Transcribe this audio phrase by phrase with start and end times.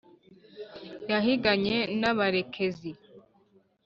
[1.11, 2.91] Yahiganye n’abarekezi